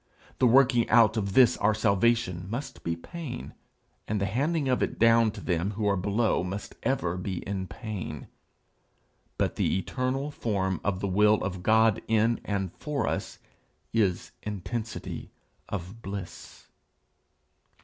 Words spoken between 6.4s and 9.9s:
must ever be in pain; but the